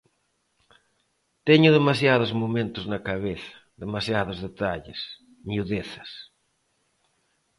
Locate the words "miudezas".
5.47-6.11